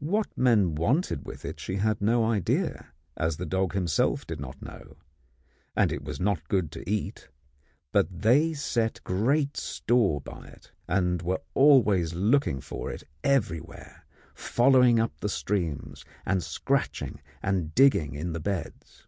[0.00, 4.62] What men wanted with it she had no idea, as the dog himself did not
[4.62, 4.96] know,
[5.76, 7.28] and it was not good to eat;
[7.92, 14.98] but they set great store by it, and were always looking for it everywhere, following
[14.98, 19.06] up the streams and scratching and digging in the beds.